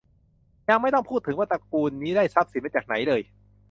[0.69, 3.21] ยังไม่ต้องพูดถึงว่าตระกูลนี้ได้ทรัพย์สินมาจากไหนเลย